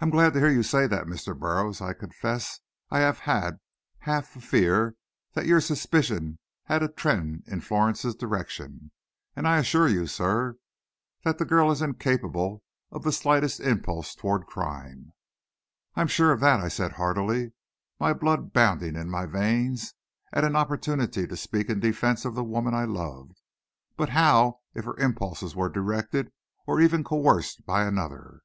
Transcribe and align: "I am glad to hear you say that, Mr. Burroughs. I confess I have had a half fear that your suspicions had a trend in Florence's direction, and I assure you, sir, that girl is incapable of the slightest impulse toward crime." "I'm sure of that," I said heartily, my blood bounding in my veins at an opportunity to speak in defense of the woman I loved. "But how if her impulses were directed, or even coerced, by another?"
"I 0.00 0.04
am 0.04 0.10
glad 0.10 0.34
to 0.34 0.40
hear 0.40 0.50
you 0.50 0.62
say 0.62 0.86
that, 0.86 1.06
Mr. 1.06 1.38
Burroughs. 1.38 1.80
I 1.80 1.94
confess 1.94 2.60
I 2.90 2.98
have 2.98 3.20
had 3.20 3.54
a 3.54 3.58
half 4.00 4.26
fear 4.26 4.96
that 5.32 5.46
your 5.46 5.62
suspicions 5.62 6.36
had 6.64 6.82
a 6.82 6.88
trend 6.92 7.44
in 7.46 7.62
Florence's 7.62 8.14
direction, 8.14 8.90
and 9.34 9.48
I 9.48 9.56
assure 9.58 9.88
you, 9.88 10.06
sir, 10.06 10.58
that 11.24 11.38
girl 11.48 11.70
is 11.70 11.80
incapable 11.80 12.62
of 12.90 13.02
the 13.02 13.12
slightest 13.12 13.60
impulse 13.60 14.14
toward 14.14 14.44
crime." 14.44 15.12
"I'm 15.94 16.08
sure 16.08 16.32
of 16.32 16.40
that," 16.40 16.60
I 16.60 16.68
said 16.68 16.92
heartily, 16.92 17.52
my 17.98 18.12
blood 18.12 18.52
bounding 18.52 18.94
in 18.94 19.08
my 19.08 19.24
veins 19.24 19.94
at 20.34 20.44
an 20.44 20.54
opportunity 20.56 21.26
to 21.26 21.36
speak 21.36 21.70
in 21.70 21.80
defense 21.80 22.26
of 22.26 22.34
the 22.34 22.44
woman 22.44 22.74
I 22.74 22.84
loved. 22.84 23.38
"But 23.96 24.10
how 24.10 24.60
if 24.74 24.84
her 24.84 24.98
impulses 24.98 25.56
were 25.56 25.70
directed, 25.70 26.30
or 26.66 26.78
even 26.78 27.04
coerced, 27.04 27.64
by 27.64 27.84
another?" 27.86 28.42